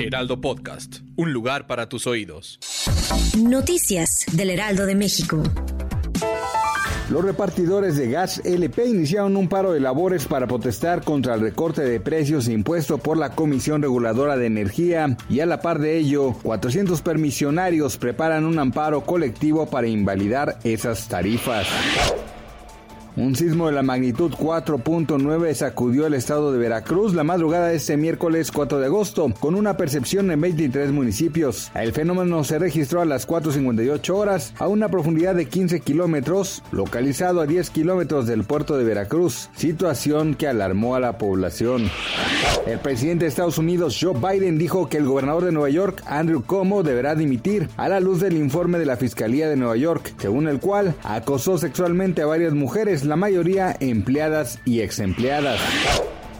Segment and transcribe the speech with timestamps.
[0.00, 0.98] Heraldo Podcast.
[1.16, 2.60] Un lugar para tus oídos.
[3.36, 5.42] Noticias del Heraldo de México.
[7.10, 11.82] Los repartidores de gas LP iniciaron un paro de labores para protestar contra el recorte
[11.82, 16.32] de precios impuesto por la Comisión Reguladora de Energía y a la par de ello,
[16.42, 21.66] 400 permisionarios preparan un amparo colectivo para invalidar esas tarifas.
[23.18, 27.96] Un sismo de la magnitud 4.9 sacudió el estado de Veracruz la madrugada de este
[27.96, 31.72] miércoles 4 de agosto, con una percepción en 23 municipios.
[31.74, 37.40] El fenómeno se registró a las 4.58 horas a una profundidad de 15 kilómetros, localizado
[37.40, 41.90] a 10 kilómetros del puerto de Veracruz, situación que alarmó a la población.
[42.66, 46.42] El presidente de Estados Unidos, Joe Biden, dijo que el gobernador de Nueva York, Andrew
[46.44, 50.48] Cuomo, deberá dimitir a la luz del informe de la Fiscalía de Nueva York, según
[50.48, 55.60] el cual acosó sexualmente a varias mujeres la mayoría empleadas y exempleadas.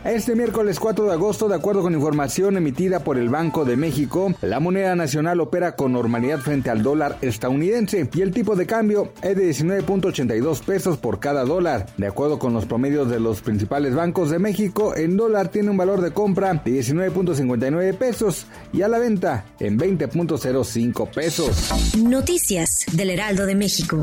[0.05, 4.33] Este miércoles 4 de agosto, de acuerdo con información emitida por el Banco de México,
[4.43, 9.13] la moneda nacional opera con normalidad frente al dólar estadounidense y el tipo de cambio
[9.23, 11.87] es de 19.82 pesos por cada dólar.
[11.97, 15.77] De acuerdo con los promedios de los principales bancos de México, el dólar tiene un
[15.77, 21.71] valor de compra de 19.59 pesos y a la venta en 20.05 pesos.
[21.99, 24.03] Noticias del Heraldo de México.